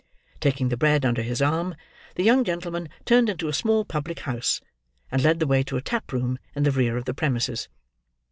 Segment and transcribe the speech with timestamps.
[0.39, 1.75] Taking the bread under his arm,
[2.15, 4.59] the young gentlman turned into a small public house,
[5.11, 7.69] and led the way to a tap room in the rear of the premises.